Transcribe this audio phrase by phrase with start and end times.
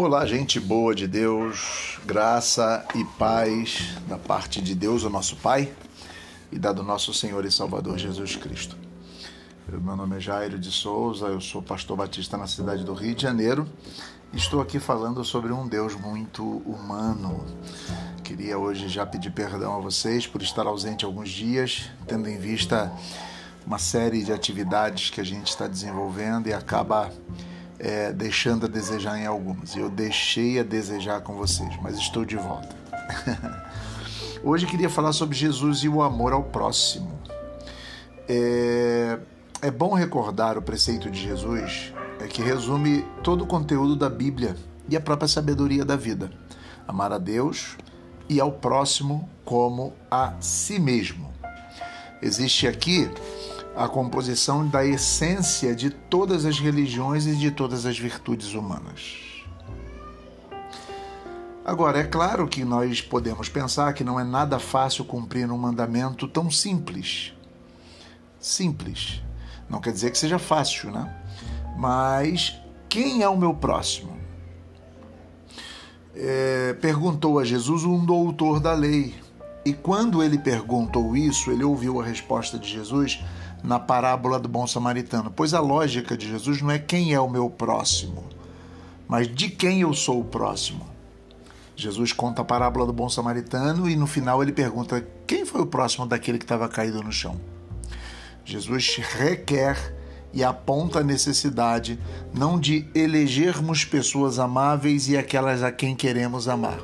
[0.00, 5.72] Olá, gente boa de Deus, graça e paz da parte de Deus, o nosso Pai,
[6.52, 8.76] e da do nosso Senhor e Salvador Jesus Cristo.
[9.68, 13.22] Meu nome é Jairo de Souza, eu sou pastor batista na cidade do Rio de
[13.22, 13.68] Janeiro.
[14.32, 17.44] Estou aqui falando sobre um Deus muito humano.
[18.22, 22.92] Queria hoje já pedir perdão a vocês por estar ausente alguns dias, tendo em vista
[23.66, 27.10] uma série de atividades que a gente está desenvolvendo e acaba
[27.78, 29.76] é, deixando a desejar em algumas.
[29.76, 32.74] Eu deixei a desejar com vocês, mas estou de volta.
[34.42, 37.18] Hoje queria falar sobre Jesus e o amor ao próximo.
[38.28, 39.18] É,
[39.62, 44.56] é bom recordar o preceito de Jesus, é que resume todo o conteúdo da Bíblia
[44.88, 46.30] e a própria sabedoria da vida.
[46.86, 47.76] Amar a Deus
[48.28, 51.32] e ao próximo como a si mesmo.
[52.20, 53.10] Existe aqui
[53.78, 59.38] a composição da essência de todas as religiões e de todas as virtudes humanas.
[61.64, 66.26] Agora, é claro que nós podemos pensar que não é nada fácil cumprir um mandamento
[66.26, 67.32] tão simples.
[68.40, 69.22] Simples.
[69.70, 71.14] Não quer dizer que seja fácil, né?
[71.76, 74.18] Mas quem é o meu próximo?
[76.16, 79.14] É, perguntou a Jesus um doutor da lei.
[79.64, 83.22] E quando ele perguntou isso, ele ouviu a resposta de Jesus
[83.62, 87.28] na parábola do bom samaritano, pois a lógica de Jesus não é quem é o
[87.28, 88.24] meu próximo,
[89.06, 90.86] mas de quem eu sou o próximo.
[91.74, 95.66] Jesus conta a parábola do bom samaritano e no final ele pergunta: quem foi o
[95.66, 97.40] próximo daquele que estava caído no chão?
[98.44, 99.94] Jesus requer
[100.32, 101.98] e aponta a necessidade
[102.34, 106.78] não de elegermos pessoas amáveis e aquelas a quem queremos amar.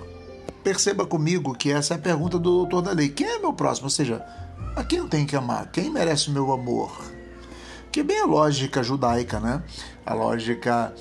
[0.63, 3.87] Perceba comigo que essa é a pergunta do doutor da lei: quem é meu próximo?
[3.87, 4.25] Ou seja,
[4.77, 5.71] a quem eu tenho que amar?
[5.71, 6.91] Quem merece meu amor?
[7.93, 9.63] Que é bem a lógica judaica, né?
[10.05, 10.93] A lógica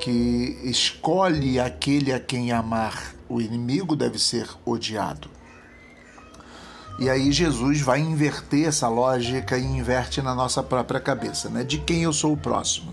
[0.00, 3.14] que escolhe aquele a quem amar.
[3.28, 5.28] O inimigo deve ser odiado.
[6.98, 11.62] E aí Jesus vai inverter essa lógica e inverte na nossa própria cabeça, né?
[11.62, 12.92] De quem eu sou o próximo?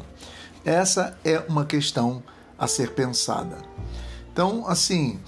[0.63, 2.21] Essa é uma questão
[2.57, 3.57] a ser pensada.
[4.31, 5.19] Então, assim,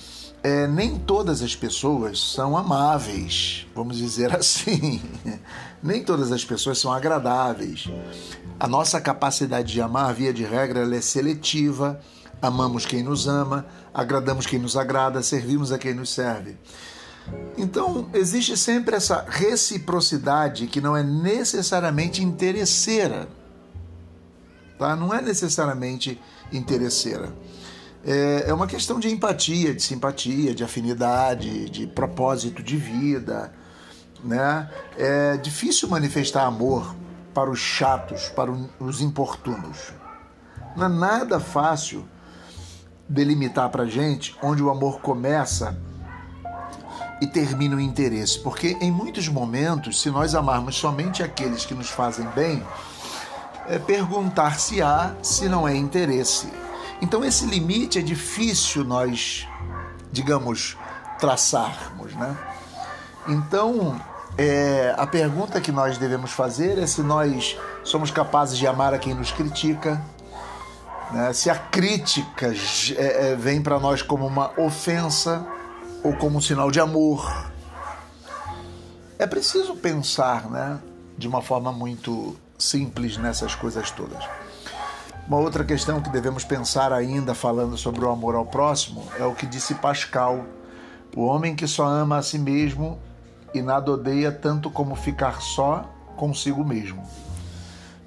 [0.44, 5.02] é, nem todas as pessoas são amáveis, vamos dizer assim.
[5.82, 7.90] nem todas as pessoas são agradáveis.
[8.60, 12.00] A nossa capacidade de amar, via de regra, ela é seletiva.
[12.42, 16.56] Amamos quem nos ama, agradamos quem nos agrada, servimos a quem nos serve.
[17.58, 23.28] Então, existe sempre essa reciprocidade que não é necessariamente interesseira.
[24.78, 24.96] Tá?
[24.96, 26.22] Não é necessariamente
[26.54, 27.34] interesseira
[28.08, 33.52] é, é uma questão de empatia, de simpatia, de afinidade, de propósito de vida.
[34.24, 34.70] Né?
[34.98, 36.96] É difícil manifestar amor
[37.34, 39.92] para os chatos, para os importunos.
[40.78, 42.08] Não é nada fácil
[43.10, 45.78] delimitar para gente onde o amor começa
[47.20, 51.90] e termina o interesse, porque em muitos momentos, se nós amarmos somente aqueles que nos
[51.90, 52.64] fazem bem,
[53.68, 56.48] é perguntar se há se não é interesse.
[57.02, 59.48] Então esse limite é difícil nós,
[60.12, 60.78] digamos,
[61.20, 62.36] traçarmos, né?
[63.28, 64.00] Então
[64.38, 69.00] é, a pergunta que nós devemos fazer é se nós somos capazes de amar a
[69.00, 70.00] quem nos critica,
[71.12, 71.34] né?
[71.34, 72.54] se a crítica
[72.96, 75.44] é, é, vem para nós como uma ofensa
[76.04, 77.52] ou como um sinal de amor.
[79.18, 80.80] É preciso pensar, né,
[81.18, 84.24] de uma forma muito simples nessas coisas todas.
[85.28, 89.36] Uma outra questão que devemos pensar ainda falando sobre o amor ao próximo é o
[89.36, 90.46] que disse Pascal:
[91.14, 92.98] o homem que só ama a si mesmo
[93.54, 95.84] e nada odeia tanto como ficar só
[96.16, 97.04] consigo mesmo.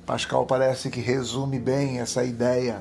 [0.06, 2.80] Pascal parece que resume bem essa ideia,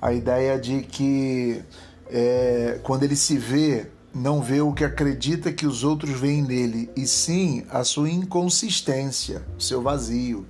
[0.00, 1.60] a ideia de que
[2.08, 6.88] é, quando ele se vê, não vê o que acredita que os outros veem nele,
[6.94, 10.46] e sim a sua inconsistência, o seu vazio,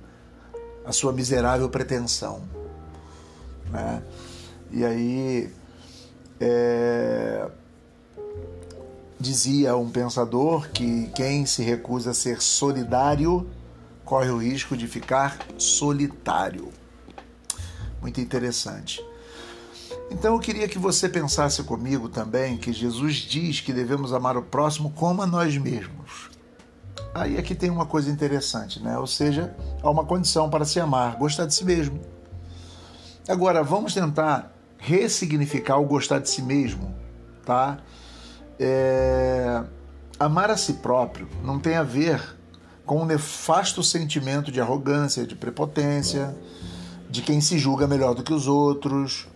[0.85, 2.43] a sua miserável pretensão.
[3.75, 4.01] Né?
[4.71, 5.53] E aí
[6.39, 7.49] é,
[9.19, 13.49] dizia um pensador que quem se recusa a ser solidário
[14.05, 16.69] corre o risco de ficar solitário.
[18.01, 19.03] Muito interessante.
[20.11, 24.43] Então eu queria que você pensasse comigo também que Jesus diz que devemos amar o
[24.43, 26.29] próximo como a nós mesmos.
[27.13, 28.97] Aí aqui tem uma coisa interessante, né?
[28.99, 32.14] Ou seja, há uma condição para se amar, gostar de si mesmo.
[33.27, 36.93] Agora, vamos tentar ressignificar o gostar de si mesmo,
[37.43, 37.79] tá?
[38.59, 39.63] É...
[40.19, 42.21] Amar a si próprio não tem a ver
[42.85, 46.35] com um nefasto sentimento de arrogância, de prepotência,
[47.09, 49.27] de quem se julga melhor do que os outros,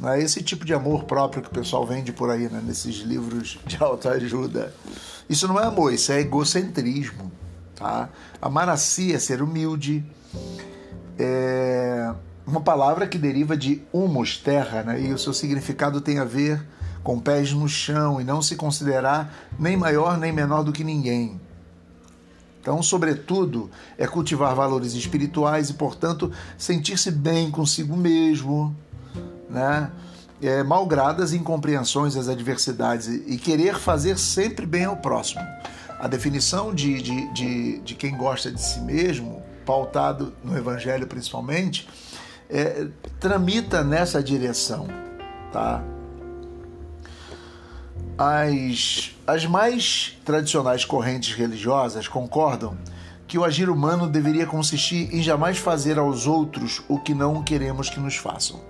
[0.00, 2.62] Não é esse tipo de amor próprio que o pessoal vende por aí, né?
[2.64, 4.74] nesses livros de autoajuda.
[5.28, 7.30] Isso não é amor, isso é egocentrismo.
[7.76, 8.08] Tá?
[8.40, 10.02] Amar a si é ser humilde.
[11.18, 12.12] É
[12.46, 15.00] uma palavra que deriva de humus, terra, né?
[15.00, 16.64] e o seu significado tem a ver
[17.02, 21.40] com pés no chão e não se considerar nem maior nem menor do que ninguém.
[22.64, 28.74] Então, sobretudo, é cultivar valores espirituais e, portanto, sentir-se bem consigo mesmo,
[29.50, 29.90] né?
[30.42, 35.42] É, malgradas incompreensões, as adversidades e querer fazer sempre bem ao próximo.
[36.00, 41.86] A definição de, de, de, de quem gosta de si mesmo, pautado no Evangelho principalmente,
[42.48, 42.86] é,
[43.18, 44.86] tramita nessa direção,
[45.52, 45.82] tá?
[48.16, 52.76] As, as mais tradicionais correntes religiosas concordam
[53.26, 57.90] que o agir humano deveria consistir em jamais fazer aos outros o que não queremos
[57.90, 58.60] que nos façam.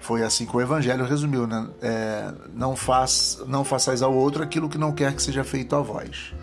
[0.00, 1.66] Foi assim que o Evangelho resumiu, né?
[1.80, 5.80] É, não, faz, não façais ao outro aquilo que não quer que seja feito a
[5.80, 6.34] vós.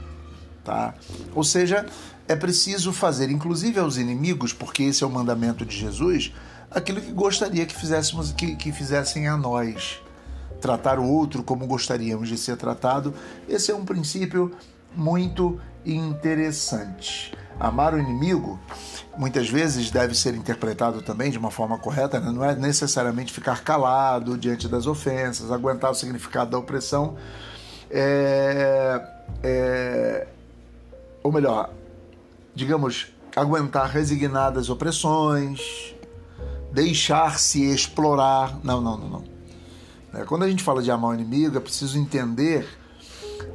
[0.63, 0.95] Tá?
[1.35, 1.85] Ou seja,
[2.27, 6.33] é preciso fazer, inclusive aos inimigos, porque esse é o mandamento de Jesus,
[6.71, 10.01] aquilo que gostaria que fizéssemos, que, que fizessem a nós
[10.61, 13.13] tratar o outro como gostaríamos de ser tratado.
[13.49, 14.55] Esse é um princípio
[14.95, 17.33] muito interessante.
[17.59, 18.59] Amar o inimigo
[19.17, 22.31] muitas vezes deve ser interpretado também de uma forma correta, né?
[22.31, 27.17] não é necessariamente ficar calado diante das ofensas, aguentar o significado da opressão,
[27.89, 29.01] é,
[29.43, 30.27] é,
[31.21, 31.69] ou melhor,
[32.55, 35.93] digamos, aguentar resignadas opressões,
[36.71, 38.59] deixar-se explorar.
[38.63, 39.23] Não, não, não, não.
[40.13, 40.23] Né?
[40.25, 42.67] Quando a gente fala de amar o inimigo, é preciso entender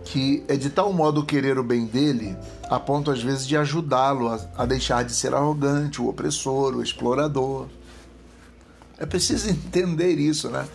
[0.04, 2.36] que é de tal modo querer o bem dele,
[2.68, 6.82] a ponto às vezes de ajudá-lo a, a deixar de ser arrogante, o opressor, o
[6.82, 7.66] explorador.
[8.98, 10.66] É preciso entender isso, né?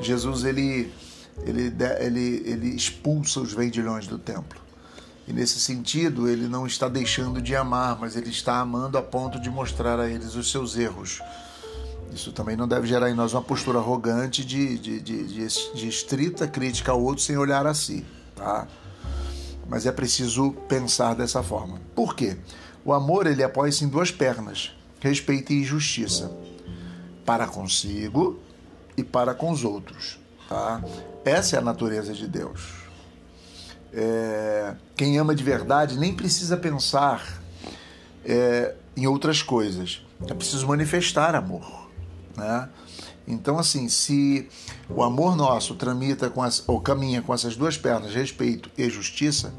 [0.00, 0.92] Jesus ele,
[1.44, 4.60] ele, ele, ele expulsa os vendilhões do templo.
[5.26, 9.40] E nesse sentido, ele não está deixando de amar, mas ele está amando a ponto
[9.40, 11.20] de mostrar a eles os seus erros
[12.14, 16.46] isso também não deve gerar em nós uma postura arrogante de, de, de, de, estrita
[16.46, 18.04] crítica ao outro sem olhar a si,
[18.36, 18.66] tá?
[19.68, 21.80] Mas é preciso pensar dessa forma.
[21.94, 22.36] Por quê?
[22.84, 26.30] O amor ele apoia-se em duas pernas: respeito e justiça,
[27.24, 28.38] para consigo
[28.96, 30.18] e para com os outros.
[30.48, 30.82] Tá?
[31.24, 32.82] Essa é a natureza de Deus.
[33.94, 37.40] É, quem ama de verdade nem precisa pensar
[38.24, 40.04] é, em outras coisas.
[40.28, 41.81] É preciso manifestar amor.
[42.36, 42.68] Né?
[43.26, 44.48] Então, assim, se
[44.88, 49.52] o amor nosso tramita com as, ou caminha com essas duas pernas, respeito e justiça,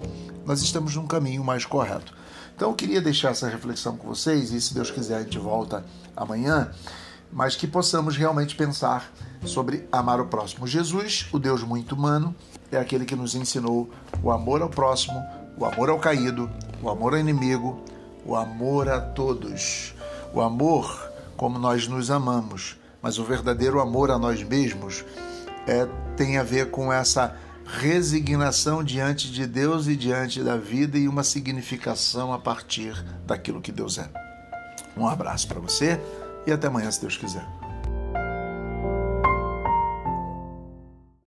[0.46, 2.14] nós estamos num caminho mais correto.
[2.56, 5.86] Então, eu queria deixar essa reflexão com vocês, e se Deus quiser, a gente volta
[6.16, 6.72] amanhã,
[7.32, 9.12] mas que possamos realmente pensar
[9.46, 10.68] sobre amar o próximo.
[10.68, 12.36] Jesus, o Deus muito humano,
[12.72, 13.90] é aquele que nos ensinou
[14.22, 15.22] o amor ao próximo,
[15.58, 16.50] o amor ao caído,
[16.82, 17.84] o amor ao inimigo,
[18.26, 19.94] o amor a todos.
[20.34, 25.04] O amor como nós nos amamos, mas o verdadeiro amor a nós mesmos
[25.68, 27.36] é, tem a ver com essa
[27.66, 32.94] resignação diante de Deus e diante da vida e uma significação a partir
[33.26, 34.10] daquilo que Deus é.
[34.96, 36.00] Um abraço para você
[36.46, 37.63] e até amanhã, se Deus quiser.